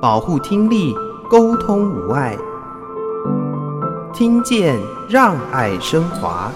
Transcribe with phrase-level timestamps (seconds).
[0.00, 0.94] 保护听力，
[1.28, 2.38] 沟通无碍，
[4.14, 6.52] 听见让爱升华。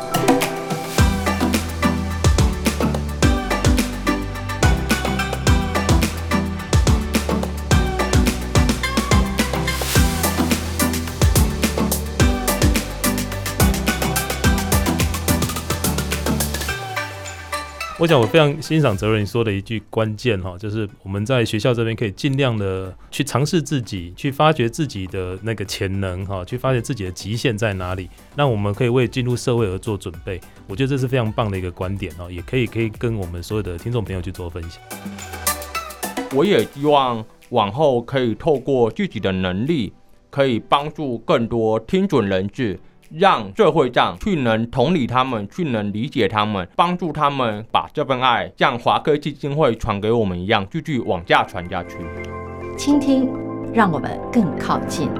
[18.03, 30.41] 我想，我非常欣赏哲人说的一句关键哈，就是我们在学校这边可以尽量的去尝试自己，去发掘自己的那个潜能哈，去发掘自己的极限在哪里，那我们可以为进入社会而做准备。
[30.67, 34.83] 我觉得这是非常棒的一个观点哦，也可以可以跟我们所有的听众朋友去做分享。
[36.35, 39.93] 我也希望往后可以透过自己的能力，
[40.29, 42.81] 可以帮助更多听准人质。
[43.15, 51.99] 让社会上去能同理他们，去能理解他们，帮助他们把这份爱像华科基金会传给我们一样，继续往下传下去。
[52.77, 53.29] 倾听，
[53.73, 55.11] 让我们更靠近。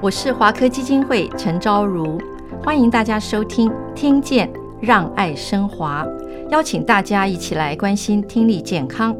[0.00, 2.18] 我是华科基金会陈昭如，
[2.62, 4.50] 欢迎大家收听《听见
[4.80, 6.04] 让爱升华》，
[6.50, 9.16] 邀请大家一起来关心听力健康。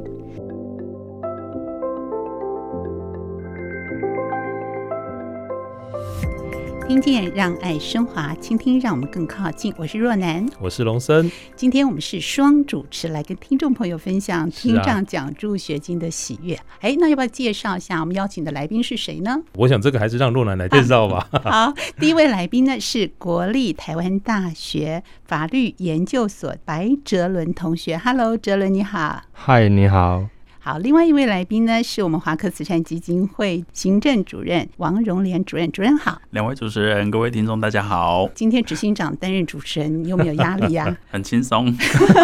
[6.88, 9.74] 听见让爱升华，倾听让我们更靠近。
[9.76, 11.28] 我是若楠，我是龙森。
[11.56, 16.54] 今天我们是双主持，来跟听众朋友分享听障奖助学金的喜悦。
[16.80, 19.36] 哎、啊，那要不要介绍一下我们邀请的来宾是谁呢？
[19.54, 21.28] 我想这个还是让若楠来介绍吧。
[21.42, 27.98] 好，第一位来宾呢是国立台湾大学法律研究所白哲伦同学。
[27.98, 29.22] Hello，哲伦你好。
[29.32, 30.28] 嗨，你好。
[30.66, 35.70] 好，另外一位来宾呢，是我们华科慈善基金会行政主任王荣莲主任。
[35.70, 38.28] 主任好，两位主持人，各位听众，大家好。
[38.34, 40.96] 今天执行长担任主持人，你有没有压力呀、啊？
[41.08, 41.72] 很轻松，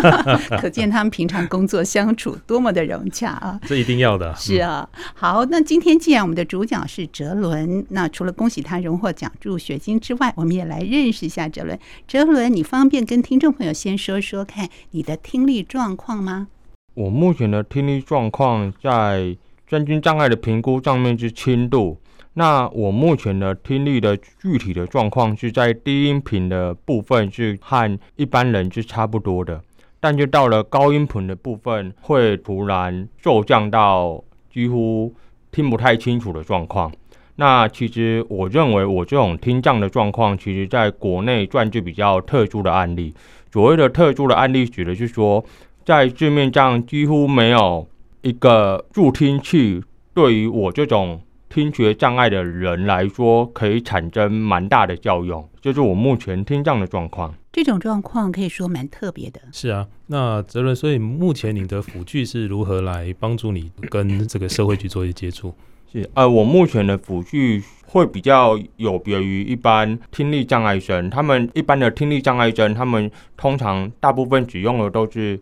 [0.60, 3.60] 可见他们平常工作相处多么的融洽啊！
[3.64, 4.34] 这一定要的。
[4.34, 11.78] 是啊，好，那今天既然我们的主讲是哲伦，那除了恭喜他荣获奖助学金之外，我们也来认识一下哲伦。
[12.08, 16.48] 哲伦，你方便跟听众朋友先说说看你的听力状况吗？
[16.95, 19.35] 我目前的听力状况在
[19.67, 21.98] 真菌障碍的评估上面是轻度。
[22.35, 29.63] 那我目前的听力的具体的状况是在低音频的部分是和一般人是差不多的，
[30.01, 34.23] 但就到了高音频的部分会突然骤降到
[34.53, 35.14] 几乎
[35.51, 36.92] 听不太清楚的状况。
[37.36, 43.14] 那其实我认为我这种听障的状况，其实在国内算是比较特殊的案例。
[43.51, 45.42] 所谓的特殊的案例，指的是说。
[45.84, 47.88] 在市面上几乎没有
[48.22, 49.82] 一个助听器，
[50.14, 55.48] 对于我这种听觉障碍的人来说，可以产生蛮大的效用。
[55.60, 57.34] 这，就是我目前听障的状况。
[57.52, 59.40] 这种状况可以说蛮特别的。
[59.52, 65.52] 是啊，那泽伦，所以目前你的辅具是如何来帮助你跟这个社会去做一些接触？
[65.92, 75.40] 是呃，我目前的辅具会比较有别于一般听力障碍生，他们一般的听力障碍生，他们通常大部分使用的都是。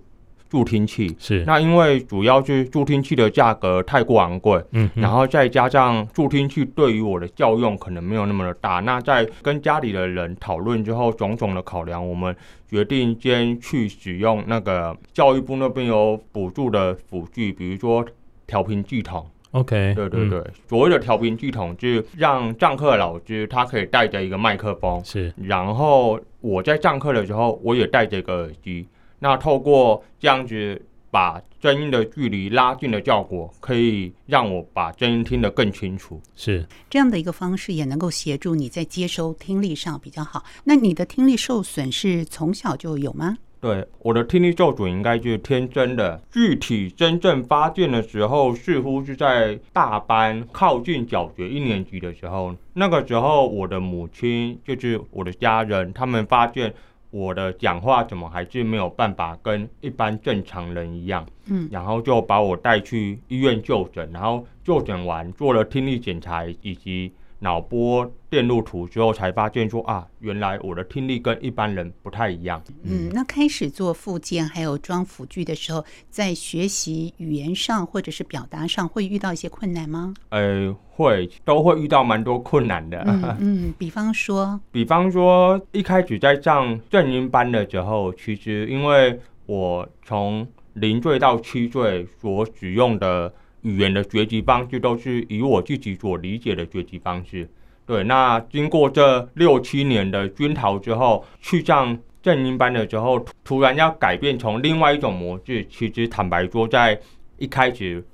[0.51, 1.17] 助听器。
[1.19, 12.35] 是，那因为主要是助听器的价格太过昂贵，嗯，然后再加上助听器对于我的效用可能没有那么的大，那在跟家里的人讨论之后，种种的考量，我们
[12.69, 18.05] 决定先去使用那个教育部那边有补助的辅具，比如说
[18.47, 19.25] 调频系统。
[19.53, 28.87] OK，对对对，嗯、所谓的调频系统就是让上课老师他可以带着一个麦克风，是，然后我在上课的时候我也带着一个耳机。
[29.21, 36.21] 那透过这样子把声音的距离拉近的效果，可以让我把声音听得更清楚。
[36.35, 40.43] 是这样的一个方式，也能够协助你在接收听力上比较好。
[40.65, 43.37] 那你的听力受损是从小就有吗？
[43.61, 46.19] 对，我的听力受损应该就是天生的。
[46.33, 52.57] 具体真正发现的时候，似乎是在大班靠近小学一年级的时候。
[52.73, 56.73] 那个时候，我的母亲就是我的家人，他们发现。
[57.11, 61.27] 我的讲话怎么还是没有办法跟一般正常人一样？
[61.47, 67.13] 嗯，然后就把我带去医院就诊，然后就诊完做了听力检查以及。
[67.43, 72.63] 脑波电路图之后，才发现说啊，原来我的听力跟一般人不太一样。
[72.83, 80.13] 嗯，那开始做复健还有装辅具的时候，在学习语言上或者是表达上会遇到一些困难吗？
[80.29, 83.03] 呃，会，都会遇到蛮多困难的。
[83.07, 93.33] 嗯，嗯，比方说，比方说一开始在上正音班的时候，其实因为我从零岁到七岁所使用的。
[93.63, 97.49] 语言的学习方式都是以我自己所理解的学习方式。
[97.87, 107.01] 对，那经过这六七年的熏陶之后，去上正音班的时候，突然要改变从另外一种模式，其实坦白说，在
[107.39, 108.05] 一开始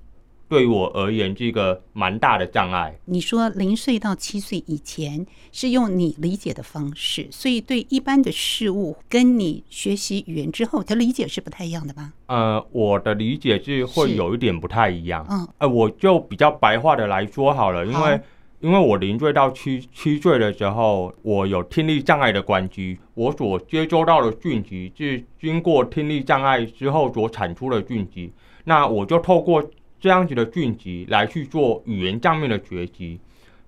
[0.48, 2.96] 对于我而言是一个蛮大的障碍。
[3.06, 12.12] 你说零岁到七岁以前是用你理解的方式，所以对一般的事物跟你学习语言之后的理解是不太一样的吧？
[12.26, 15.26] 呃，我的理解是会有一点不太一样。
[15.28, 18.20] 嗯，呃，我就比较白话的来说好了，因为
[18.60, 28.32] 因为我零岁到七七岁的时候，我有听力障碍的关系，我所接收到的讯息是经过听力障碍之后所产出的讯息，
[28.62, 29.68] 那我就透过。
[30.06, 33.18] 这样子的讯息来去做语言上面的学习，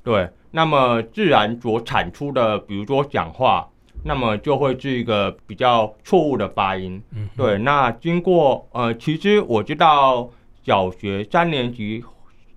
[0.05, 3.69] 对，那么自然所产出的，比如说讲话，
[4.05, 7.03] 那么就会是一个比较错误的发音，
[7.37, 7.59] 对。
[7.59, 10.31] 那经过呃，其实我知道
[10.63, 12.05] 小学三年级。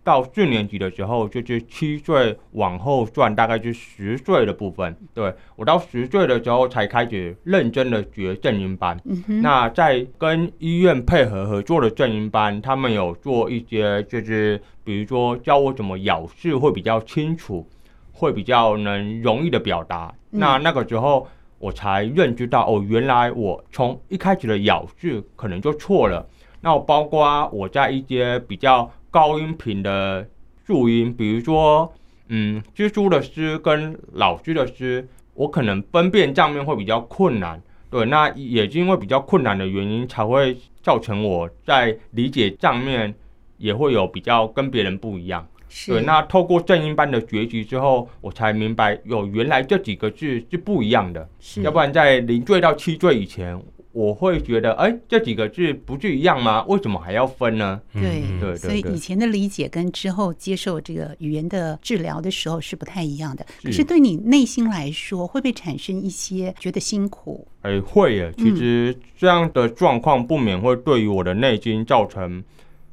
[0.03, 4.97] 到四年级的时候，就是七岁往后算，大概是十岁的部分。
[5.13, 8.99] 对，我到十岁的时候才开始认真的学正音班。
[9.05, 17.67] 嗯、那在跟医院配合合作的正音班，他们有做一些，就是比如说教我怎么咬字会比较清楚，
[18.11, 20.11] 会比较能容易的表达。
[20.31, 21.27] 嗯、那那个时候
[21.59, 26.27] 我才认知到，哦，原来我从一开始的咬字可能就错了。
[26.61, 28.91] 那包括我在一些比较。
[29.11, 30.25] 高音频的
[30.65, 31.93] 注音，比如说，
[32.29, 35.05] 嗯，蜘蛛的“蜘”跟老师的“师”，
[35.35, 37.61] 我可能分辨账面会比较困难。
[37.89, 43.13] 对，那也是因为比较困难的原因，才会造成我在理解账面
[43.57, 45.45] 也会有比较跟别人不一样。
[45.67, 51.27] 是对，那透过正音班的学习之后，我才明白，有原来这几个字是不一样的。
[51.37, 53.61] 是，要不然在零岁到七岁以前。
[53.93, 56.63] 我会觉得，哎，这几个字不是一样吗？
[56.67, 57.81] 为什么还要分呢？
[57.91, 63.45] 对对对，所以以前的理解跟之后接受这个语言的治疗的时候是不太一样的。
[63.61, 67.45] 可是对你内心来说，会不会产生一些觉得辛苦？
[67.63, 68.33] 哎，会耶。
[68.37, 72.41] 其实这样的状况不免会对于我的内心造成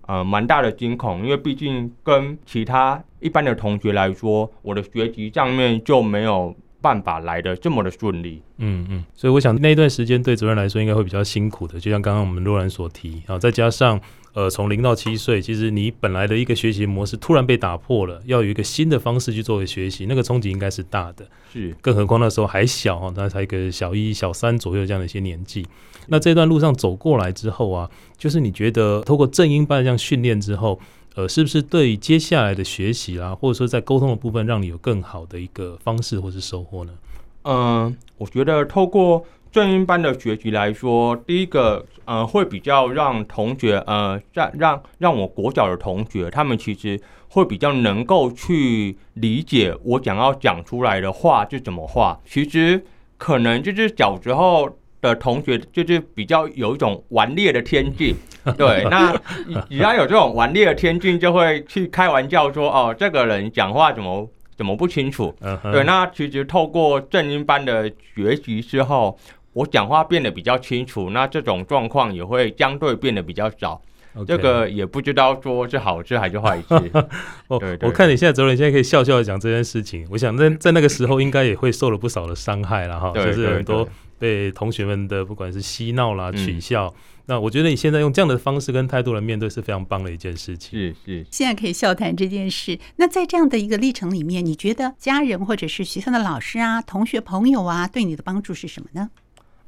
[0.07, 6.55] 呃蛮大的惊恐，因为毕竟跟其他一般的同学来说，我的学习上面就没有。
[6.81, 14.01] 办法来的这么的顺利，嗯嗯，所以我想那一段时间对哲伦来说应该会比较辛苦的，就像刚刚我们若然所提啊，再加上
[14.33, 25.67] 呃从零到七岁，其实你本来的一个学习模式突然被打破了，要有一个新的方式去作为学习，那个冲击应该是大的，是，更何况那时候还小哈，那才一个小一、小三左右这样的一些年纪，
[26.07, 30.81] 那这段路上走过来之后啊，就是你觉得透过正音班这样训练之后。
[31.15, 36.93] 呃，是不是对接下来的学习啦，或者说在沟通的部分，让你有更好的一个方式或是收获呢？
[37.43, 47.01] 嗯，我觉得透过正音班的学习来说，第一个，呃，会比较让同学，呃，让让让我国小的同学，他们其实
[47.31, 52.21] 会比较能够去理解我想要讲出来的话是怎么话。
[52.27, 52.85] 其实
[53.17, 58.15] 可能就是小时候的同学，就是比较有一种顽劣的天性。
[58.57, 59.13] 对，那
[59.69, 65.73] 只要有这种顽劣的天性，就会去开玩笑说：“哦，这个人讲话怎么怎么不清楚？” uh huh.
[65.73, 69.19] 对，那其实透过正音班的学习之后，
[69.53, 73.81] 我讲话变得比较清楚，那这种状况也会相对变得比较少。
[74.27, 76.91] 这个也不知道说是好事还是坏事。
[77.47, 83.87] 我我看你现在走了，你现在可以笑笑的讲这件事情，我想在在那个时候应该也会受了不少的伤害了哈，就是很多
[84.19, 86.87] 被同学们的不管是嬉闹啦、取笑。
[86.97, 90.81] 嗯那我觉得你现在用这样的方式跟态度来面对是非常棒的一件事情。
[90.81, 92.79] 是是，现在可以笑谈这件事。
[92.97, 99.11] 那在这样的一个历程里面，你觉得家人或者是学校的老师啊、同学朋友啊，对你的帮助是什么呢？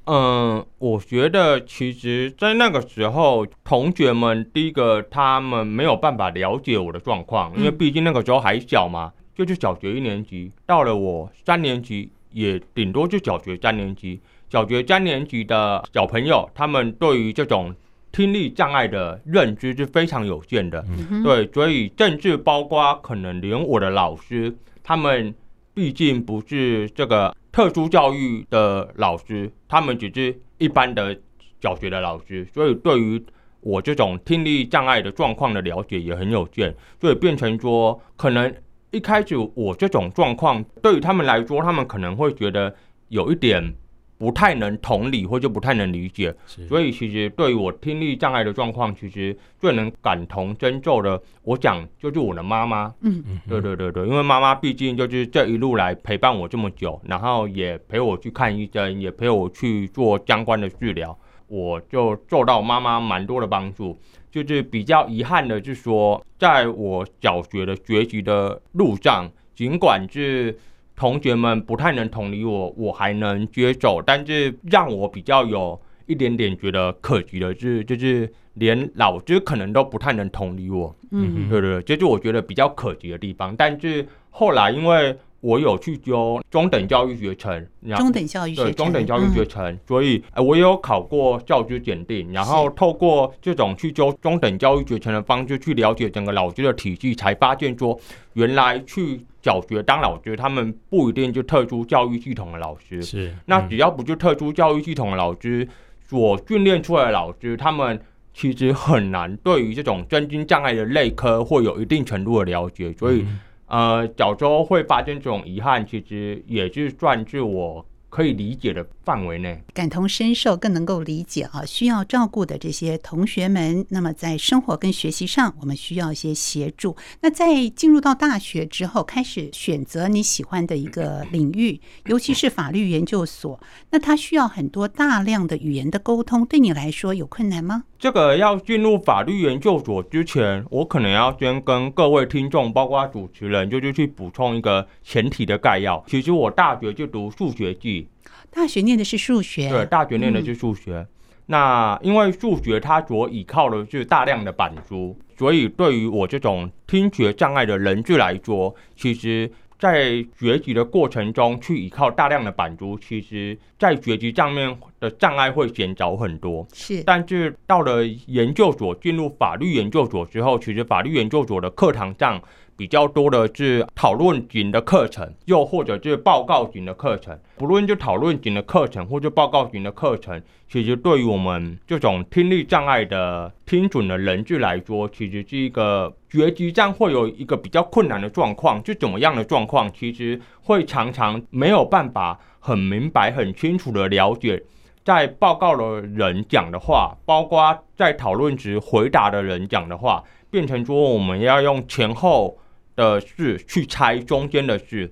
[0.07, 10.51] 嗯，我觉得其实，在那个时候，同学们第一个他们没有办法了解我的状况，因为毕竟那个时候还小嘛，就是小学一年级。
[10.65, 14.21] 到了我三年级，也顶多就小学三年级。
[14.49, 17.75] 小学三年级的小朋友，他们对于这种
[18.11, 20.85] 听力障碍的认知是非常有限的。
[20.89, 25.33] 嗯、对，所以甚至包括可能连我的老师，他们
[25.73, 31.17] 毕竟不是这个特殊教育的老师，他们只是一般的
[31.61, 33.25] 小学的老师，所以对于
[33.61, 38.53] 我这种听力障碍的状况的了解也很有限，所以变成说，可能
[38.91, 42.75] 一开始我这种状况对于他们来说，他们可能会觉得
[43.09, 43.75] 有一点。
[44.21, 52.95] 不太能同理，或者不太能理解，所以其实对于我听力障碍的状况，其实最能感同身受的，我想就是我的妈妈。
[53.01, 63.99] 嗯嗯，对对对对，因为妈妈毕竟就是这一路来陪伴我这么久，然后也陪我去看医生，也陪我去做相关的治疗，我就受到妈妈蛮多的帮助。
[64.31, 70.59] 就是比较遗憾的，就是说，在我小学的学习的路上，尽管是。
[70.97, 80.95] 同学们不太能同理我，我还能接受，但是让我比较有一点点觉得可惜的是，就是连老师可能都不太能同理我。
[81.11, 83.57] 嗯，对对对，这就我觉得比较可惜的地方。
[83.57, 87.67] 但是后来因为我有去修中等教育学程，
[87.97, 97.99] 中等教育学程，对中等教育学程，嗯、所以我也有考过教师检定，然后透过这种去修中等教育学程的方式去了解整个老师的体系，才发现说，
[98.35, 105.67] 原来去小学当老师，他们不一定就特殊教育系统的老师，是，嗯、那只要不是特殊教育系统的老师
[106.07, 107.99] 所训练出来的老师，他们
[108.35, 113.25] 其实很难对于这种身心障碍的类科会有一定程度的了解，所以。
[113.71, 123.87] 呃，小时候会发生这种遗憾，其实也是算是我可以理解的范围内，感同身受，更能够理解啊，需要照顾的这些同学们。
[123.91, 126.97] 那么在生活跟学习上，我们需要一些协助。
[127.21, 133.61] 那在进入到大学之后，开始选择你喜欢的一个领域，尤其是法律研究所，
[133.91, 137.85] 那它需要很多大量的语言的沟通，对你来说有困难吗？
[138.00, 146.02] 这个要进入法律研究所之前，我可能要先跟各位听众，包括主持人，就是去补充一个前提的概要。
[146.07, 148.09] 其实我大学就读数学系，
[148.50, 149.69] 大学念的是数学。
[149.69, 150.95] 对，大学念的是数学。
[150.95, 151.07] 嗯、
[151.45, 159.52] 那因为数学它所依靠的是大量的板书，所以对于我这种听觉障碍的人士来说，其实。
[159.81, 166.65] 在学习的过程中，去依靠大量的板书，其实在学习上面的障碍会减少很多。
[166.73, 172.41] 是，但是到了研究所，进入法律研究所之后，其实法律研究所的课堂上。
[172.81, 177.39] 比较多的是讨论型的课程，又或者是报告型的课程。
[177.59, 188.83] 不论是讨论型的课程，或者报告型的课程，其实对于我们这种听力障碍的听准的人士来说，其实是一个学习上会有一个比较困难的状况。
[188.83, 189.93] 是怎么样的状况？
[189.93, 194.63] 其实会常常没有办法很明白、很清楚的了解，
[195.05, 202.57] 在报告的人讲的话，包括在讨论时回答的人讲的话，变成说我们要用前后。
[203.00, 205.11] 的事去猜中间的事，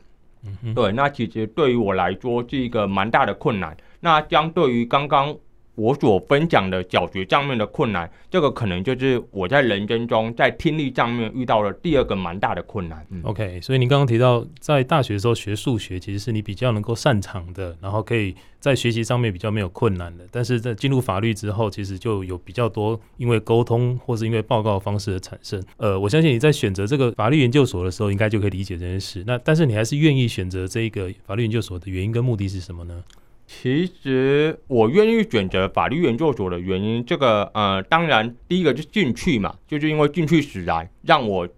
[0.63, 3.75] 嗯，对，那其实对于我来说是一个蛮大的困难。
[4.01, 5.35] 那相对于刚刚
[5.79, 13.07] 我所分享的小学上面的困难，这个可能就是我在人生中在听力上面遇到了第二个蛮大的困难。
[13.23, 20.27] ，OK，所以您刚刚提到在大学的时候学数学，其实是你比较能够擅长的，然后可以在学习上面比较没有困难的。
[20.33, 25.63] 但是在进入法律之后，其实就有比较多因为沟通或是因为报告方式的产生。
[25.77, 29.23] 呃，我相信你在选择这个法律研究所的时候，应该就可以理解这件事。
[29.25, 33.05] 那但是你还是愿意选择这个法律研究所的原因跟目的是什么呢？
[33.51, 41.49] 其实我愿意选择法律研究所的原因，这个呃，当然第一个是进去嘛，就是因为进去使然，让我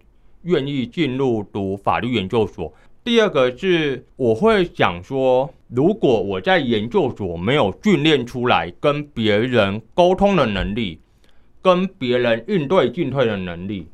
[0.43, 2.73] 愿意进入读法律研究所。
[3.03, 11.01] 第二个是我会想说，如果我在研究所没有训练出来跟别人沟通的能力，
[11.61, 13.85] 跟别人应对进退的能力，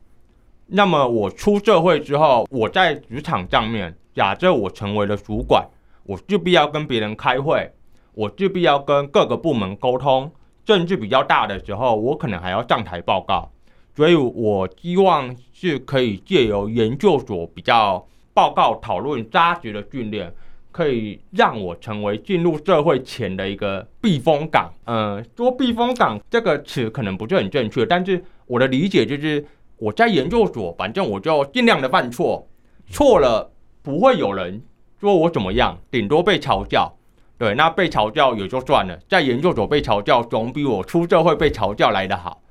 [0.67, 5.67] 那么我出社会之后，我在职场上面，假设我成为了主管，
[6.03, 7.71] 我就必要跟别人开会。
[8.17, 10.31] 我就必要跟各个部门沟通，
[10.65, 13.47] 政治比较大的时候，我可能还要上台报告，
[13.95, 20.33] 所以我希望是可以借由研究所比较报告讨论扎实的训练，
[20.71, 24.73] 可以让我成为进入社会前的一个避风港。
[24.85, 29.45] 嗯，说避风港这个词可能不是很正确，但是我的理解就是
[29.77, 32.47] 我在研究所，反正我就尽量的犯错，
[32.89, 33.51] 错了
[33.83, 34.63] 不会有人
[34.99, 36.96] 说我怎么样，顶多被嘲笑。
[37.37, 42.41] 对，那被嘲笑也就算了，在研究所被嘲笑总比我出社会被嘲笑来的好。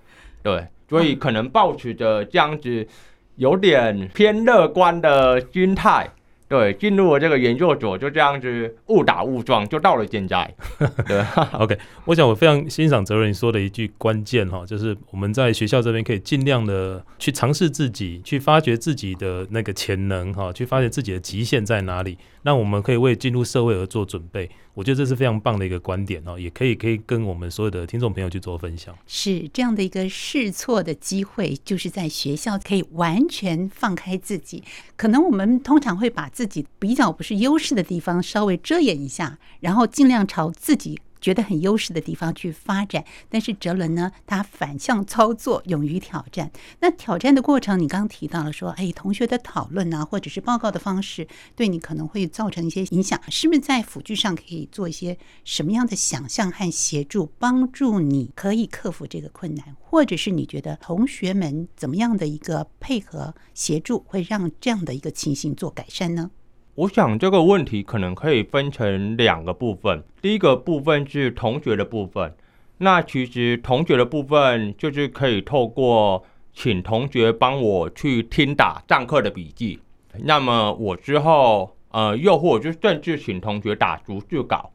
[0.42, 2.86] 对，所以可能抱持着这样子
[3.34, 6.10] 有点偏乐观的心态。
[6.48, 10.48] 对，进入了这个研究所，就这样子误打误撞就到了现在。
[11.04, 11.20] 对，
[11.58, 24.48] OK，我想我非常欣赏哲人说的一句关键哈，就是我们在学校这边可以尽量的去尝试自己，去发掘自己的那个潜能哈，去发掘自己的极限在哪里，那我们可以为进入社会而做准备。
[24.76, 28.94] 我觉得这是非常棒的一个观点哦，也可以可以跟我们所有的听众朋友去做分享。
[29.06, 34.62] 是这样的一个试错的机会，就是在学校可以完全放开自己。
[34.94, 41.00] 可能我们通常会把自己比较不是优势的地方稍微遮掩一下，然后尽量朝自己。
[41.20, 46.50] 觉得很优势的地方去发展，但是哲伦呢，他反向操作，勇于挑战。
[46.80, 66.30] 那挑战的过程，你刚刚提到了说，哎，同学的讨论啊，或者是报告的方式，对你可能会造成一些影响，是不是在辅具上可以做一些什么样的想象和协助，帮助你可以克服这个困难，或者是你觉得同学们怎么样的一个配合协助，会让这样的一个情形做改善呢？
[66.76, 70.04] 我想这个问题可能可以分成两个部分。
[70.20, 72.34] 第一个部分是同学的部分，
[72.76, 79.80] 那其实同学的部分就是可以透过请同学帮我去听打上课的笔记，
[80.18, 84.70] 那么我之后呃，又或者就甚至请同学打逐字稿，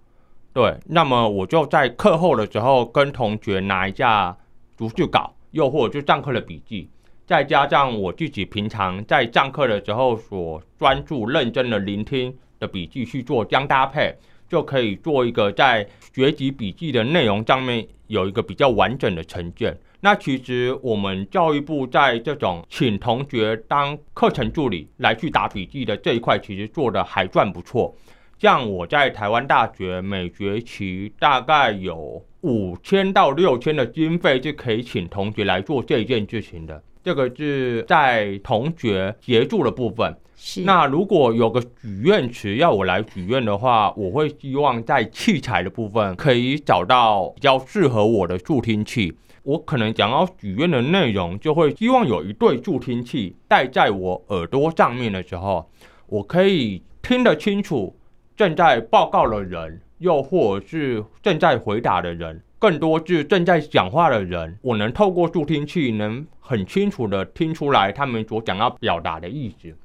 [0.53, 4.35] 对，那么我就在课后的时候跟同学拿一下
[4.75, 6.89] 逐字稿，又或者就上课的笔记，
[7.31, 14.13] 再加上我自己平常在上课的时候所专注认真的聆听的笔记去做相搭配，
[14.49, 19.79] 就可以做一个在学习笔记的内容上面有一个比较完整的呈现。
[20.01, 27.95] 那其实我们教育部在这种请同学当课程助理来去打笔记的这一块，其实做得还算不错。
[28.39, 36.83] 像我在台湾大学每学期大概有五千到六千的经费，就可以请同学来做这件事情的。
[37.03, 40.15] 这个是在同学协助的部分。
[40.35, 40.61] 是。
[40.61, 49.13] 那如果有个许愿池要我来许愿的话，我会希望在器材的部分可以找到比较适合我的助听器。
[49.43, 55.67] 我可能想要许愿的内容，就会希望有一对助听器戴在我耳朵上面的时候，
[56.05, 57.95] 我可以听得清楚
[58.35, 69.75] 正在报告的人，又或者是正在回答的人，更多是正在讲话的人，我能透过助听器能很清楚地听出来他们所想要表达的意思。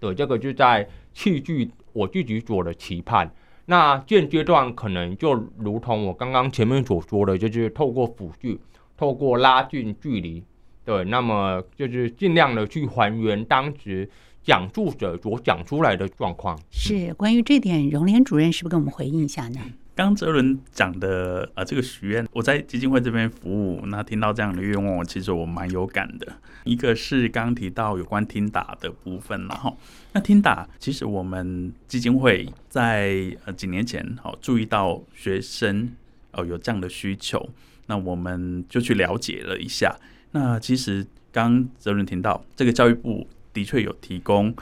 [0.00, 3.30] 对，这个就在器具我自己做的期盼。
[3.66, 8.58] 那现阶段可能就如同我刚刚前面所说的，就是透过辅具。
[8.96, 10.42] 透过拉近距离，
[10.82, 14.08] 对，那么就是尽量的去还原当时
[14.42, 16.58] 讲述者所讲出来的状况。
[16.70, 19.60] 是关于这点，荣联主任是不是跟我们回应一下呢？
[19.96, 26.30] 刚哲伦讲的呃，这个许愿，我在基金会这边服务，那听到这样的愿望，其实我蛮有感的。
[26.64, 29.74] 一个是刚提到有关听打的部分，然后
[30.12, 35.90] 那听打，其实我们基金会在呃几年前好注意到学生
[36.32, 37.48] 哦有这样的需求。
[37.86, 39.96] 那我们就去了解了一下。
[40.32, 44.54] 那其实刚哲伦听到这个教育部的确有提供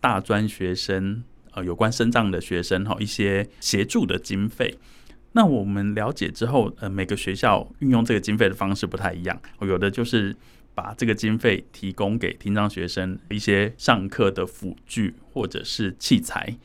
[0.00, 4.76] 大专学生呃有关身障的学生哈一些协助的经费。
[5.32, 9.40] 那我们了解之后，呃每个学校运用这个经费的方式不太一样。
[9.60, 10.34] 有的就是
[10.74, 16.56] 把这个经费提供给听障学生一些上课的辅具或者是器材。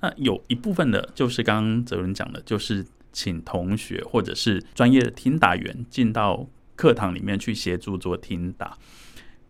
[0.00, 2.84] 那有一部分的就是刚刚哲伦讲的，就是。
[3.12, 8.76] 请同学或者是专业的听打员进到课堂里面去协助做听打。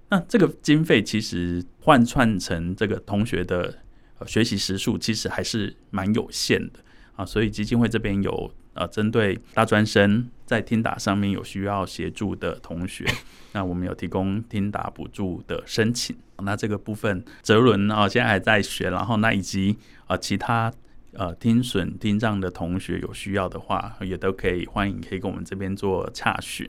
[0.09, 3.77] 那这个经费其实换算成这个同学的
[4.25, 6.79] 学习时数，其实还是蛮有限的
[7.17, 7.27] 啊。
[7.27, 13.05] 所以基金会这边有呃针对大专生在听打上面有需要协助的同学，
[13.53, 16.17] 那我们有提供听打补助的申请。
[16.39, 19.77] 那这个部分哲伦啊现在还在学，然后那以及
[20.07, 20.73] 啊其他。
[21.19, 26.69] 呃，听损听障的同学有需要的话，也都可以欢迎，可以跟我们这边做洽询。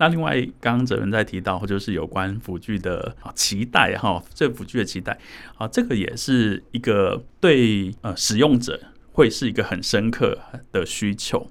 [0.00, 5.16] 那另外，刚刚哲伦在提到，就是有关辅具的期待哈，这辅具的期待
[5.58, 8.80] 啊，这个也是一个对呃使用者
[9.12, 10.38] 会是一个很深刻
[10.72, 11.50] 的需求。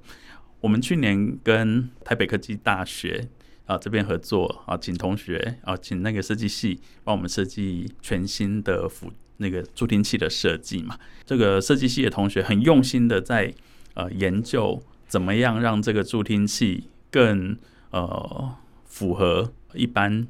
[0.61, 3.29] 我们去年跟台北科技大学
[3.67, 9.11] 啊这边合作啊，请同学啊，请那个设计系帮我们设计全新的辅。
[9.41, 13.53] 那个助听器的设计嘛，这个设计系的同学很用心的在
[13.93, 17.57] 呃研究怎么样让这个助听器更
[17.91, 20.27] 呃符合一般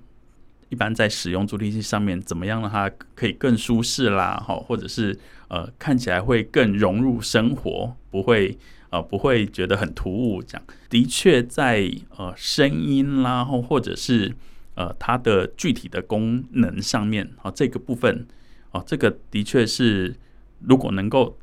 [0.69, 5.17] 一般在使用助听器上面怎么样让它可以更舒适啦，哈，或者是
[5.47, 8.57] 呃看起来会更融入生活，不会
[8.89, 10.41] 呃不会觉得很突兀。
[10.43, 14.35] 这样的确在呃声音啦，或或者是
[14.75, 18.27] 呃它的具体的功能上面啊这个部分。
[18.71, 20.15] 哦，这个的确是，
[20.59, 21.39] 如果能够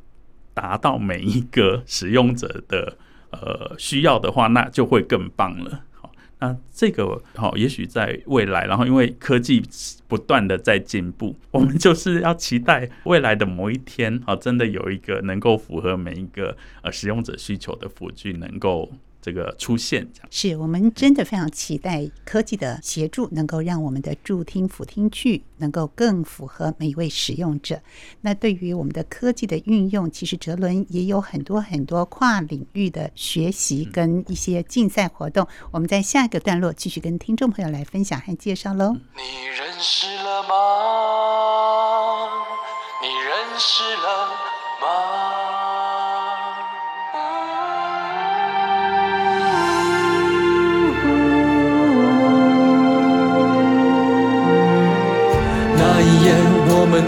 [0.54, 2.96] 达到每一个使用者的
[3.32, 5.82] 呃需要的话，那就会更棒了。
[6.38, 9.62] 那这个好，也许在未来，然后因为科技
[10.06, 18.90] 不断的在进步， 我们就是要期待未来的某一天，好，真的有一个能够符合每一个呃使用者需求的辅具能够。
[19.26, 27.82] 这个出现，是我们真的非常期待科技的协助，能够让我们的助听辅听器能够更符合每一位使用者。
[28.20, 35.44] 那对于我们的科技的运用，其实哲伦也有很多很多跨领域的学习跟一些竞赛活动。
[35.72, 38.92] 我们在下一个段落继续跟听众朋友来分享和介绍喽。
[39.16, 40.54] 你认识了吗？
[43.02, 44.25] 你认识了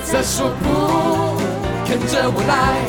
[0.00, 1.36] 别再说不，
[1.88, 2.80] 跟着我来，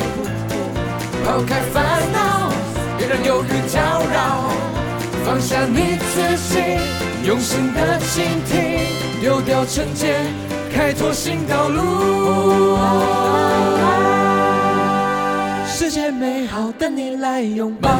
[1.24, 2.50] 抛开烦恼，
[2.98, 3.78] 别让忧郁搅
[4.12, 4.50] 扰，
[5.24, 6.58] 放下你自己，
[7.24, 8.86] 用心的倾听，
[9.20, 10.26] 丢掉成见，
[10.74, 12.78] 开拓新道路。
[15.66, 17.90] 世界美好，等你来拥抱。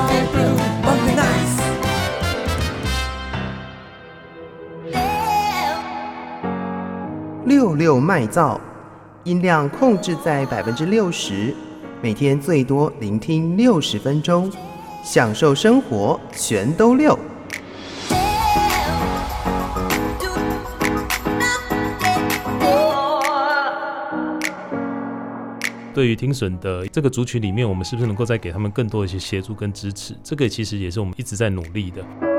[7.45, 8.57] 六六麦噪，
[9.25, 11.55] 音量控制在百分之六十，
[12.03, 14.51] 每天最多聆听六十分钟，
[15.05, 17.17] 享受生活全都六。
[25.95, 30.17] 对于听损的这个族群里面，我们是不是能够再给他们更多一些协助跟支持？
[30.25, 32.32] 这个其实也是我们一直在努力的。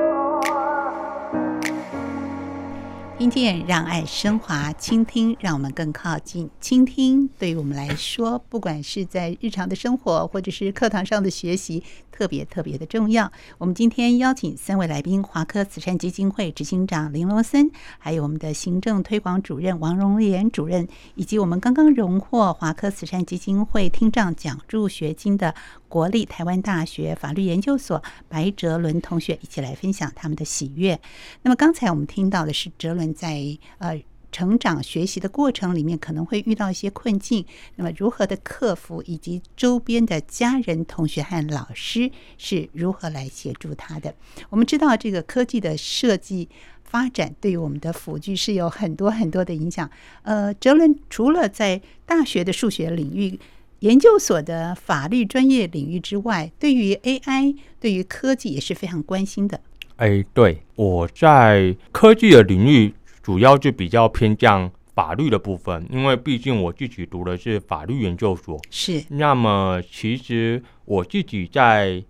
[3.23, 6.49] 听见让爱升华，倾听让我们更靠近。
[6.59, 11.81] 倾听对于我们来说，不管是在日常的生活，或者是课堂上的学习，
[12.11, 13.31] 特别特别的重要。
[13.57, 25.55] 我们今天邀请三位来宾：华科慈善基金会执行长林罗森，还有我们的行政推广主任王荣莲主任，以及我们刚刚荣获华科慈善基金会听障奖助学金的。
[25.93, 30.99] 国立台湾大学法律研究所白哲伦同学一起来分享他们的喜悦。
[31.43, 34.01] 那么刚才我们听到的是哲伦在呃
[34.31, 44.15] 成长学习的过程里面可能会遇到一些困境，那么如何的克服，以及周边的家人、同学和老师是如何来协助他的。
[44.49, 46.49] 我们知道这个科技的设计
[46.83, 49.87] 发展对于我们的辅具是有很多很多的影响。
[50.23, 53.39] 呃，哲伦除了在大学的数学领域，
[53.83, 59.59] 研究所的法律专业领域之外，对于 AI、对于科技也是非常关心的。
[59.97, 68.57] 哎，对，我在科技的领域主要就比较偏向法律的部分，因为毕竟我自己读的是法律研究所。
[68.69, 69.03] 是。
[69.09, 72.01] 那么，其实我自己在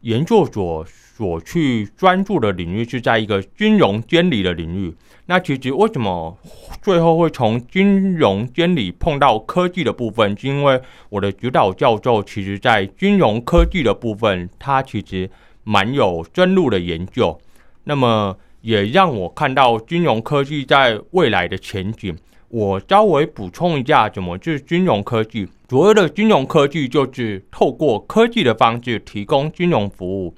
[0.00, 4.94] 研究所所去专注的领域是在一个金融监理的领域。
[5.30, 6.36] 那其实为什么
[6.82, 10.36] 最后会从金融监理碰到科技的部分？
[10.36, 15.30] 是因为我的指导教授其实在金融科技的部分，他其实
[15.62, 17.40] 蛮有深入的研究。
[17.84, 22.18] 那么也让我看到金融科技在未来的前景。
[22.48, 25.46] 我稍微补充一下，怎么是金融科技？
[25.68, 30.34] 所谓的金融科技就是透过科技的方式提供金融服务。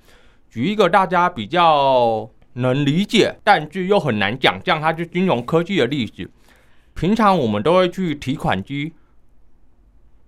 [0.51, 2.29] 举一个大家比较。
[2.55, 6.31] 能理解，但是又很难讲，这样它是金融科技的例子。
[6.95, 8.93] 平常我们都会去提款机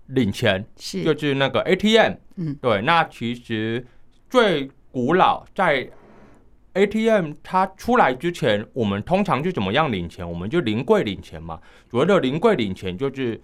[0.07, 2.15] 领钱，是就是那个 ATM。
[2.37, 2.81] 嗯，对。
[2.83, 3.87] 那其实
[4.31, 5.89] 最古老，在
[6.73, 10.29] ATM 它出来之前，我们通常就怎么样领钱？
[10.29, 11.61] 我们就临柜领钱嘛。
[11.91, 13.41] 所谓的临柜领钱，就是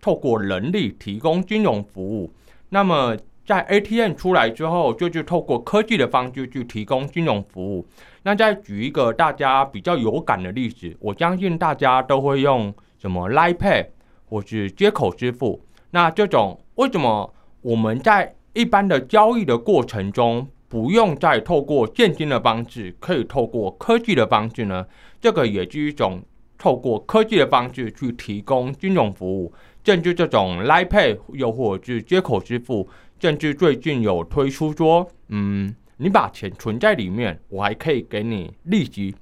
[0.00, 2.32] 透过人力提供金融服务。
[2.70, 7.86] 那么在 ATM 出来之后，就是透过科技的方式去提供金融服务。
[8.24, 13.86] 那再举一个大家比较有感的例子，我相信大家都会用什么 Line Pay
[14.26, 15.64] 或是接口支付。
[15.90, 24.86] 那这种为什么我们在一般的交易的过程中，不用再透过现金的方式，可以透过科技的方式呢？
[25.20, 26.22] 这个也是一种
[26.56, 29.52] 透过科技的方式去提供金融服务。
[29.84, 35.74] 甚至这种 Line Pay 又或者是接口支付，甚至最近有推出说，嗯。
[36.02, 39.14] 你把钱存在里面，我还可以给你利息。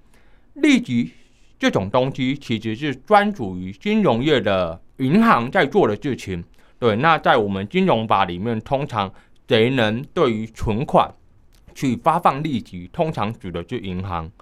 [0.55, 1.13] 利息
[1.59, 6.43] 这种东西其实是专属于金融业的银行在做的事情。
[6.79, 9.13] 对，那在我们金融法里面，通常
[9.47, 11.13] 谁能对于存款
[11.75, 14.33] 去发放利息，通常指的是银行。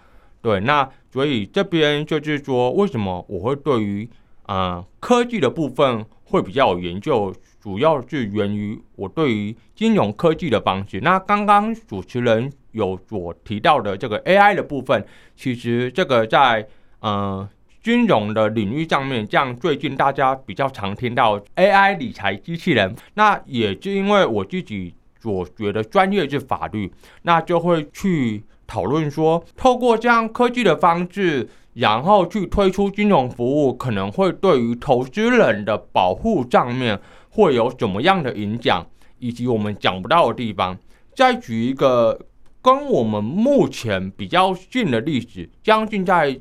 [0.40, 4.08] 对，那所以这边就是说，为什么我会对于、
[4.48, 7.32] 呃、科技的部分会比较有研究？
[7.60, 11.00] 主要是源于我对于金融科技的方式。
[11.00, 15.04] 那刚刚主持人有所提到的这个 AI 的部分，
[15.36, 16.66] 其实这个在
[17.00, 17.46] 呃
[17.82, 26.90] 金融的领域上面，像最近大家比较常听到 AI 理财机器人，那也就因为我自己所学的专业是法律，
[27.22, 38.86] 那就会去讨论说，透过这样科技的方式，然后去推出金融服务，可能会对于投资人的保护上面会有怎么样的影响，
[39.18, 40.76] 以及我们讲不到的地方。
[41.14, 42.18] 再举一个
[42.60, 46.38] 跟我们目前比较近的例子，将近在。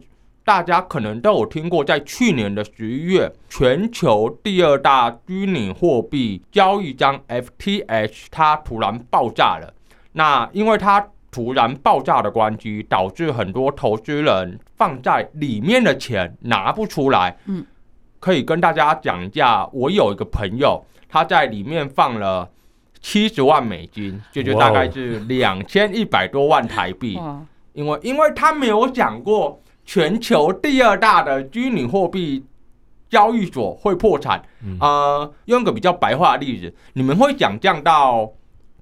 [0.48, 9.74] 大家可能都有听过，在去年的十一月，全球第二大虚拟货币交易商 FTX 它突然爆炸了。
[10.14, 17.38] 那因为它突然爆炸的关系，导致很多投资人放在里面的钱拿不出来。
[17.46, 17.66] 嗯，
[18.20, 22.50] 可以跟大家讲一下，我有一个朋友，他在里面放了
[23.00, 27.20] 七十万美金，就就大概是两千一百多万台币。
[27.74, 29.62] 因为因为他没有讲过。
[29.90, 32.46] 全球第二大的虚拟货币
[33.10, 38.30] 交易所会破产，嗯、呃，用个比较白话的例子，你们会想象到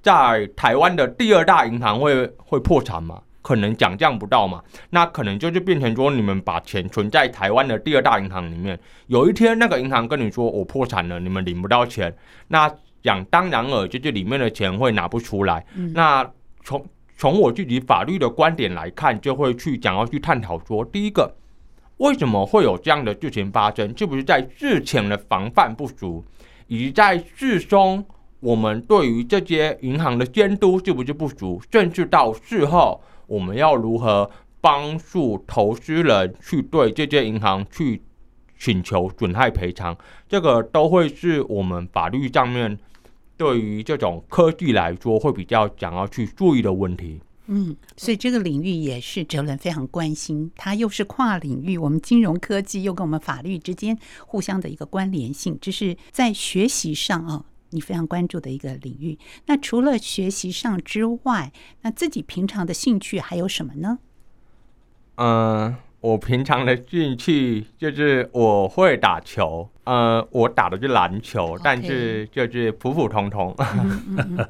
[0.05, 3.19] 在台湾的第二大银行会会破产吗？
[3.41, 4.61] 可能想象不到嘛。
[4.91, 12.15] 那可能就是变成说，你们把钱存在台湾的第二大银行里面，有一天那个银行跟你说我破产了，你们领不到钱，
[12.49, 15.65] 那想当然了，就是里面的钱会拿不出来。
[15.73, 16.23] 嗯、那
[16.63, 16.85] 从
[17.17, 21.33] 从我自己法律的观点来看，就会去想要去探讨说，第一个，
[21.97, 23.91] 为什么会有这样的事情发生？
[23.97, 26.23] 是不是在事前的防范不足，
[26.67, 28.05] 以及在事中
[28.39, 31.61] 我们对于这些银行的监督是不是不足？
[31.71, 34.29] 甚至到事后，我们要如何
[34.61, 38.01] 帮助投资人去对这些银行去
[38.59, 39.97] 请求损害赔偿？
[40.27, 42.77] 这个都会是我们法律上面。
[43.37, 47.19] 对于这种科技来说，会比较想要去注意的问题。
[47.47, 57.43] 嗯，所以这个领域也是哲伦非常关心，它又是跨领域，我们金融科技又跟我们法律之间互相的一个关联性，这是在学习上啊，
[57.75, 59.19] 你非常关注的一个领域。
[59.45, 63.99] 那除了学习上之外，那自己平常的兴趣还有什么呢？
[65.15, 65.75] 嗯、呃。
[66.05, 73.55] 我平常的兴趣就是我会打球，呃，我打的是篮球.但是就是普普通通。
[73.57, 74.47] 嗯嗯嗯、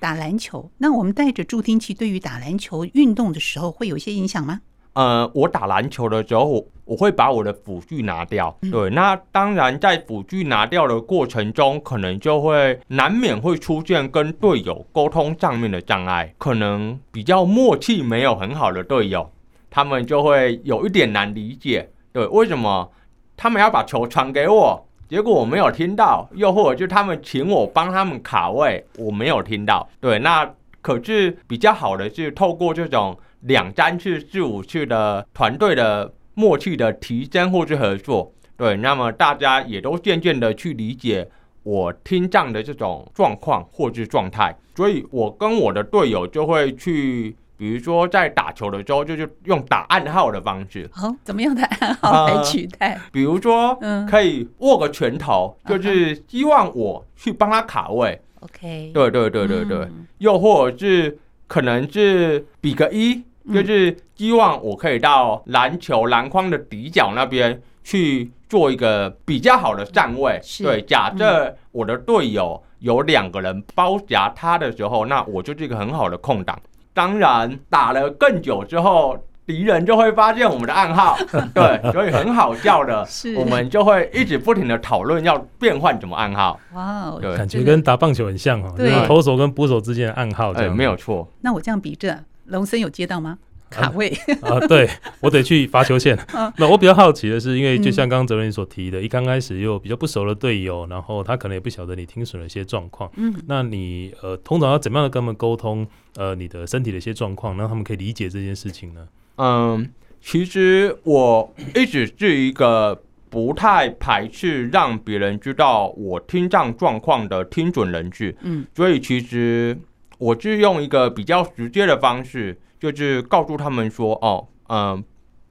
[0.00, 4.62] 打篮球，那我们带着助听器，对于打篮球运动的时候会有一些影响吗？
[4.94, 8.56] 呃，我打篮球的时候，我我会把我的辅具拿掉。
[8.62, 19.30] 嗯、对，那当然在辅具拿掉的过程中，可能就会难免会出现跟队友沟通上面的障碍，可能比较默契没有很好的队友。
[19.70, 22.88] 他们就会有一点难理解，对，为什么
[23.36, 30.48] 他们要把球传给我，结果我没有听到，又或者就他们请我帮他们卡位，我没有听到，对，那
[30.80, 41.30] 可是比较好的是透过这种两三次、四五次的团队的默契的提升或是合作，对，那么大家也都渐渐的去理解
[41.62, 47.36] 我听障的这种状况或是状态，所以我跟我的队友就会去。
[47.56, 50.90] 比如说，在打球的时候，就是用打暗号的方式。
[50.96, 52.94] 哦，怎么样的暗号来取代？
[52.94, 58.20] 呃、比如说，嗯，可以握个拳头，嗯、就是希望我去帮他卡位。
[58.40, 58.90] OK。
[58.92, 59.78] 对对对对对。
[59.84, 70.40] 嗯、又或者是可能是比个一，就是希望我可以到篮球篮筐的底角那边去做一个比较好的站位。
[70.62, 76.58] 对，假设我的队友有两个人包夹他的时候，那我就是一个很好的空档。
[76.94, 81.18] 当然，打了更久之后，敌人就会发现我们的暗号，
[81.52, 86.58] 对，所以很好笑的，是我们就会一直不停的讨论要变换怎么暗号。
[86.72, 91.28] 哇，对，感觉跟打棒球很像哦，对，投手跟捕手之间的暗号，对，没有错。
[91.40, 93.38] 那我这样比着，龙森有接到吗？
[93.70, 94.08] 卡位
[94.40, 94.88] 啊，啊，对，
[95.20, 96.16] 我得去罚球线。
[96.58, 103.10] 那我比较好奇的是，因为就像刚刚哲伦所提的，一刚开始又比较不熟的队友，然后他可能也不晓得你听损了一些状况。
[103.16, 105.84] 嗯，那你呃，通常要怎么样的跟他们沟通？
[106.16, 109.08] 呃，你的身体的一些状况，让他们可以理解这件事情呢？
[109.38, 118.36] 嗯，其实我一直是一个不太排斥让别人知道我听障状况的听准人士。
[118.42, 119.76] 嗯，所以其实
[120.18, 122.60] 我是用一个比较直接的方式。
[122.80, 125.02] 就是告诉他们说，哦，嗯，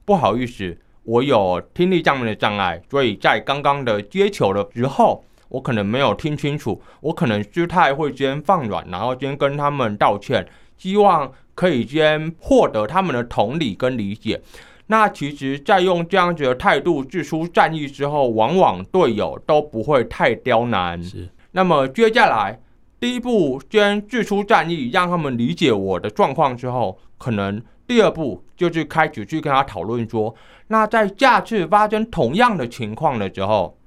[0.05, 10.47] 不好意思，我有听力上面的障碍，所以在刚刚的接球的时候，我可能没有听清楚，我可能姿态会先放软，然后先跟他们道歉，
[10.77, 14.39] 希望可以先获得他们的同理跟理解。
[14.85, 21.01] 那其实，在用这样子的态度掷出战役之后，往往队友都不会太刁难。
[21.01, 22.59] 是，那么接下来。
[23.03, 30.33] 第一步，先释出战役，让他们理解我的状况之后，可能第二步就是开始去跟他讨论说，
[30.67, 33.77] 那在下次发生同样的情况的时候，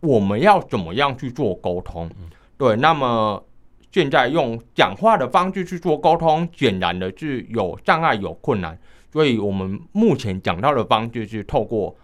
[0.00, 2.10] 我们要怎么样去做沟通？
[2.58, 3.42] 对，那么
[3.90, 8.78] 现在用讲话的方式去做沟通，显然的是有障碍、有困难。
[9.10, 11.96] 所以我们目前讲到的方式是透过。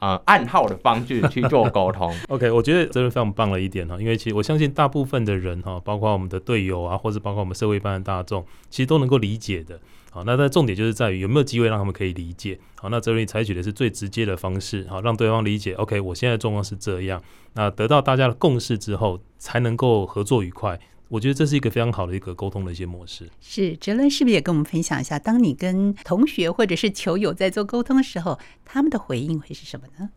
[0.00, 2.14] 呃，暗号的方式去做沟通。
[2.28, 9.80] OK，我觉得这是非常棒的一点哈，因为其实我相信大部分的人哈，包括我们的队友啊，或者包括我们社会一般的大众，其实都能够理解的。
[10.10, 12.58] 好，那在重点就是在于有没有机会让他们可以理解。
[12.76, 15.74] 好，那泽伦采取的是最直接的方式，好，让对方理解。
[15.74, 17.20] OK，我现在状况是这样。
[17.54, 20.78] 那得到大家的共识之后，才能够合作愉快。
[21.08, 23.28] 我觉得这是一个非常好的一个沟通的一些模式。
[23.40, 30.10] 是，哲伦是不是也跟我们分享一下，当你跟同学或者是球友在做沟通的时候，他们的回应会是什么呢？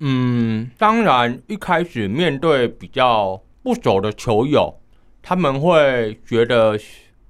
[0.00, 4.78] 嗯，当然，一开始面对比较不熟的球友，
[5.22, 6.78] 他们会觉得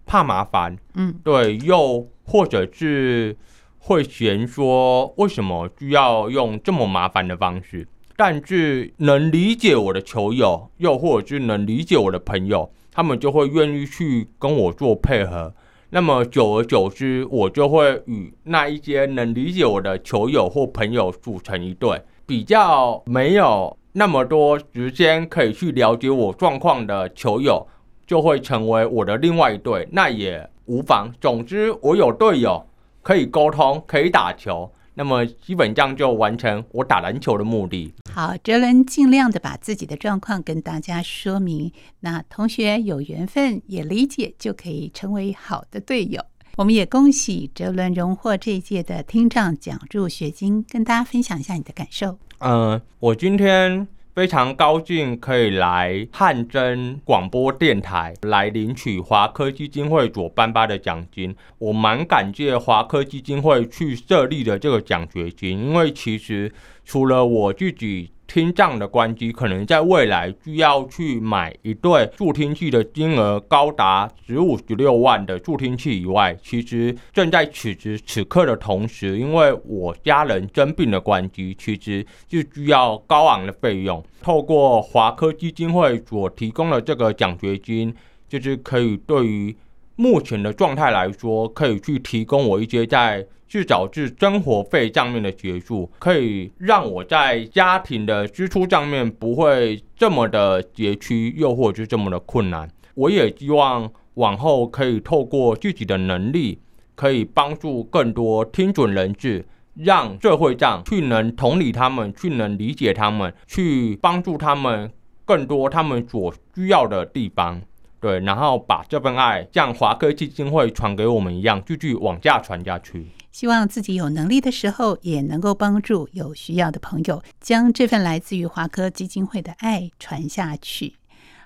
[0.04, 3.37] 怕麻烦，嗯，对，又或者是
[3.78, 7.87] 会嫌说为什么需要用这么麻烦的方式。
[8.16, 12.70] 但是能理解我的球友，又或者是能理解我的朋友。
[12.98, 15.54] 他们就会愿意去跟我做配合，
[15.90, 22.02] 那么久而久之，我就会与那一些能理解我的球友或朋友组成一队。
[22.26, 27.64] 比较没有那么多时间可以去了解我状况的球友，
[28.04, 31.08] 就会成为我的另外一队，那也无妨。
[31.20, 32.66] 总之，我有队友
[33.02, 34.68] 可以沟通，可以打球。
[34.98, 37.94] 那么基本上就完成我打篮球的目的。
[38.12, 41.70] 好，哲伦尽量的把自己的状况跟大家说明。
[42.00, 46.20] 那同学有缘分也理解，就可以成为好的队友。
[46.56, 52.18] 我们也恭喜哲伦荣获这一届的听障奖助学金，跟大家分享一下你的感受。
[52.38, 53.87] 嗯、呃，我今天。
[54.18, 66.52] 非常高兴可以来汉真广播电台来领取华科基金会所颁发的奖金，我蛮感谢华科基金会去设立的这个奖学金，因为其实
[66.85, 68.11] 除了我自己。
[68.28, 84.04] 听障的关机，可能在未来需要去买一对助听器的金额高达十五、十六万的助听器以外，其实正在此时此刻的同时，因为我家人生病的关机，其实就需要高昂的费用。
[84.20, 87.94] 透过华科基金会所提供的这个奖学金，
[88.28, 89.56] 就是可以对于
[89.98, 93.26] 目前的状态来说，可以去提供我一些在。
[93.48, 102.68] 至少是生活费上面的结束，可以让我在家庭的支出上面不会这么的拮据，又或者是这么的困难。
[102.94, 106.58] 我也希望往后可以透过自己的能力，
[106.94, 114.92] 可以帮助更多听准人士，让社会上去能同理他们，去能理解他们，去帮助他们
[115.24, 117.62] 更多他们所需要的地方。
[118.00, 123.08] 对，然后把这份爱像华科基金会传给我们一样，继续往下传下去。
[123.32, 130.94] 希望自己有能力的时候，也能够帮助有需要的朋友，将这份来自于华科基金会的爱传下去。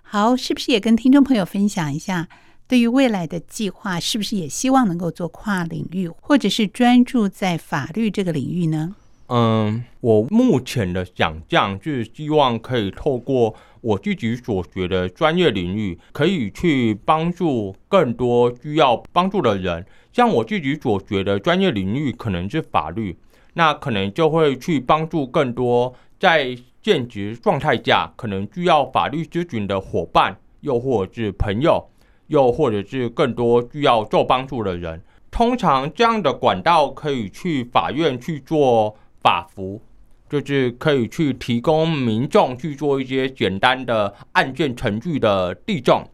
[0.02, 2.28] 好，是不是也跟听众朋友分享一下，
[2.68, 8.94] 对于未来的计划，是不是也希望能够做跨领域，或者是专注在法律这个领域呢？
[9.28, 19.86] 嗯，我目前的想象就是希望可以透过我自己所学的专业领域，可以去帮助更多需要帮助的人。
[20.12, 23.16] 像我自己所学的专业领域可能是法律，
[23.54, 31.88] 那可能就会去帮助更多在现职状态下可能需要法律咨询的伙伴，又或者是朋友，
[32.26, 35.02] 又或者是更多需要做帮助的人。
[35.30, 39.80] 通常这样的管道可以去法院去做法服，
[40.28, 46.04] 就是可以去提供民众去做一些简单的案件程序的递送，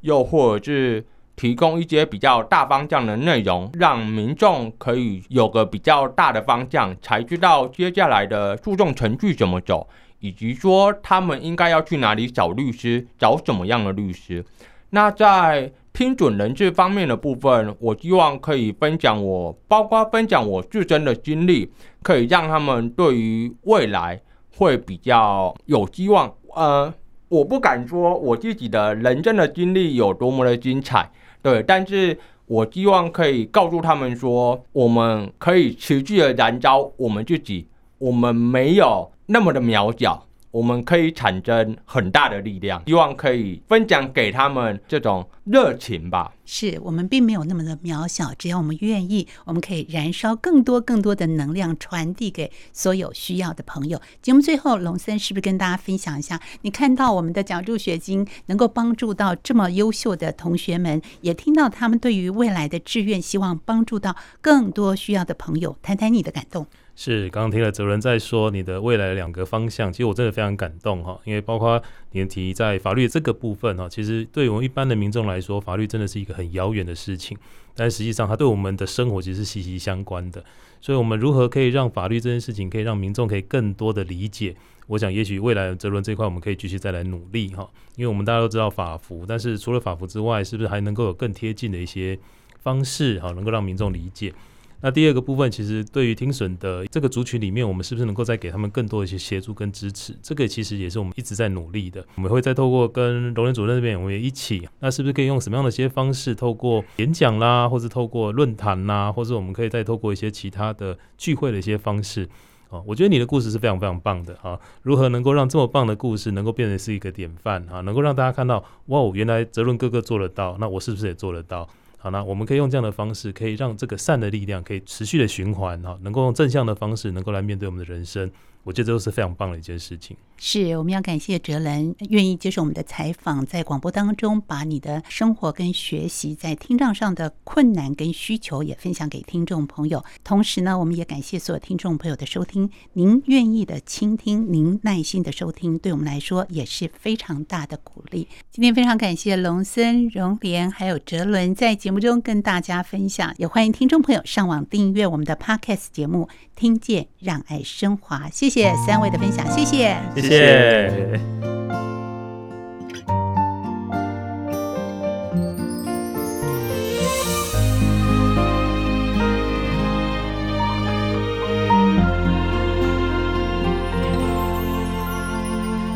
[0.00, 1.06] 又或者是。
[1.36, 9.86] 提供一些比较大方向的内容，让民众可以有个比较大的方向，才知道接下来的诉讼程序怎么走，
[10.20, 14.42] 以及说他们应该要去哪里找律师，找什么样的律师。
[14.88, 24.20] 那在听准人这方面的部分，我希望可以分享我，包括分享我自身的经历，可以让他们对于未来
[24.58, 26.30] 会比较有希望。
[26.54, 26.92] 呃，
[27.30, 31.10] 我不敢说我自己的人生的经历有多么的精彩。
[31.40, 40.25] 对，但是我希望可以告诉他们说，我们可以持续的燃烧我们自己，我们没有那么的渺小。
[40.56, 46.32] 我们可以产生很大的力量，希望可以分享给他们这种热情吧。
[46.46, 54.00] 是我们并没有那么的渺小，只要我们愿意，我们可以燃烧更多更多的能量，传递给所有需要的朋友。
[54.22, 56.40] 节目最后，龙森是不是跟大家分享一下？
[56.62, 65.76] 你看到我们的奖助学金能够帮助到这么优秀的同学们，也听到他们对于未来的志愿，希望帮助到更多需要的朋友。
[65.82, 66.66] 谈谈你的感动。
[66.98, 71.80] 是，刚刚听了哲伦在说你的未来两个方向，其实我真的非常感动哈，因为包括
[72.12, 77.36] 你提在法律这个部分哈，其实对我们一般的民众来说，法律真的是一个很遥远的事情，
[77.74, 80.42] 但实际上它对我们的生活其实是息息相关的。
[80.80, 84.56] 所以，我们如何可以让法律这件事情可以让民众可以更多的理解？
[84.86, 92.18] 我想，也许未来的哲伦这块，我们可以继续再来努力哈，因为我们大家都知道法服，但是除了法服之外，是不是还能够有更贴近的一些
[92.60, 94.32] 方式哈，能够让民众理解？
[94.80, 100.14] 那第二个部分，其实对于听损的这个族群里面，我们是不是能够再给他们更多一些协助跟支持？
[100.22, 102.04] 这个其实也是我们一直在努力的。
[102.16, 112.28] 我们会再透过跟荣仁主任那边，我们也一起，那是不是可以用什么样的一些方式，透过演讲啦，或者透过论坛啦，或者我们可以再透过一些其他的聚会的一些方式？
[112.68, 114.58] 哦，我觉得你的故事是非常非常棒的啊！
[114.82, 117.80] 如何能够让这么棒的故事能够变成是一个典范啊？
[117.82, 121.68] 能够让大家看到，哇，原来哲伦哥哥做得到，那我是不是也做得到？
[121.98, 128.30] 好，那我们可以用这样的方式，可以让这个善的力量可以持续的循环，哈，能够用正向的方式，能够来面对我们的人生。
[128.66, 130.16] 我觉得这都是非常棒的一件事情。
[130.36, 140.04] 是，我们要感谢哲伦愿意接受我们的采访，在广播当中把你的生活跟学习在听障上的困难跟需求也分享给听众朋友。
[140.24, 142.68] 同时呢，我们也感谢所有听众朋友的收听。
[142.94, 148.26] 您愿意的倾听，您耐心的收听，对我们来说也是非常大的鼓励。
[148.50, 158.28] 今天非常感谢龙森、荣莲还有哲伦在节目中跟大家分享，也欢迎听众朋友上网订阅我们的 Podcast 节目，听见让爱升华。
[158.28, 158.55] 谢谢。
[158.56, 161.20] 谢谢三位的分享，谢谢，谢谢。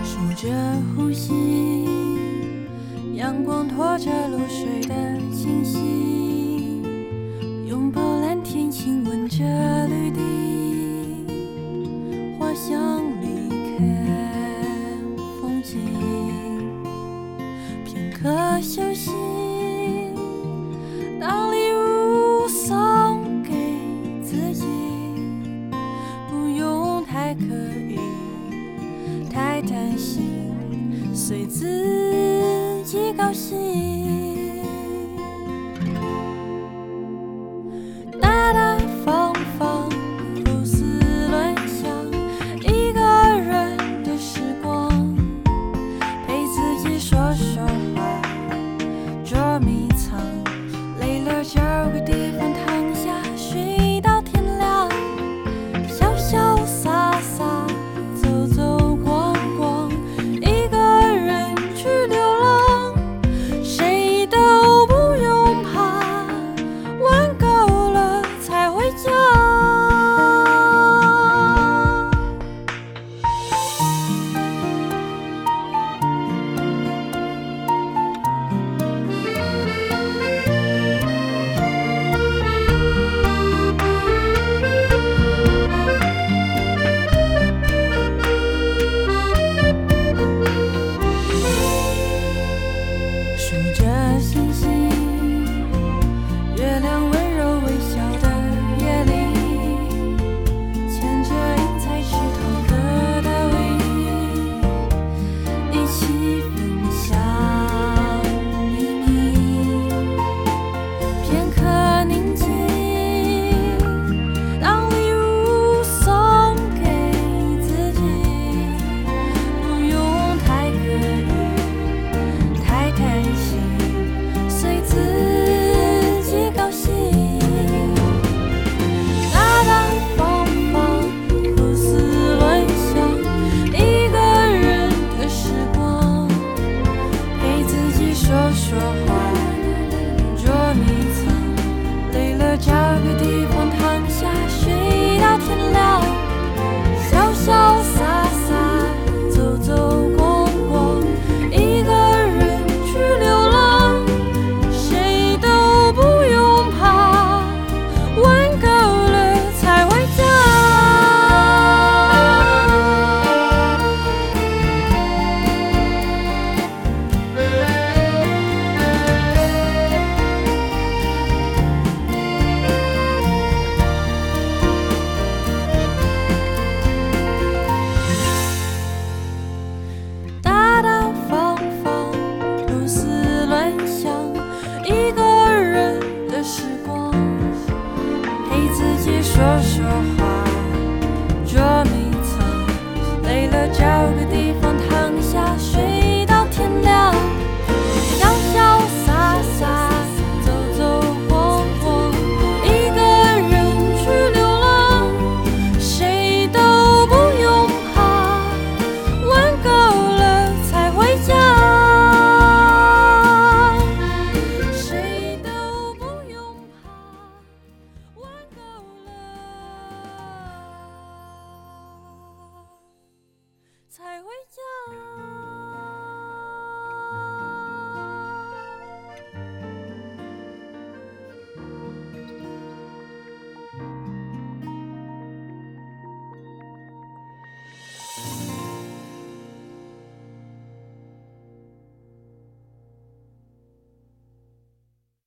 [0.04, 0.50] 数着
[0.94, 1.88] 呼吸，
[3.14, 4.94] 阳光拖着露水的
[5.32, 6.82] 气息，
[7.66, 9.42] 拥抱蓝天，亲吻着
[9.86, 10.39] 绿地。
[12.50, 12.76] 我想
[13.20, 13.48] 离
[13.78, 13.84] 开
[15.40, 15.78] 风景，
[17.84, 19.39] 片刻休息。